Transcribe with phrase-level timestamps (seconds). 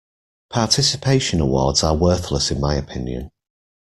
[0.49, 3.29] Participation awards are worthless in my opinion.